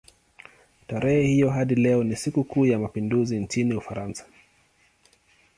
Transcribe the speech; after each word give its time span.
Tarehe 0.87 1.21
hiyo 1.27 1.49
hadi 1.49 1.75
leo 1.75 2.03
ni 2.03 2.15
sikukuu 2.15 2.65
ya 2.65 2.79
mapinduzi 2.79 3.39
nchini 3.39 3.73
Ufaransa. 3.73 4.25